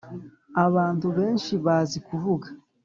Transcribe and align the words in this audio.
abantu 0.65 1.07
benshi 1.17 1.53
bazi 1.65 1.97
kuvuga 2.07 2.47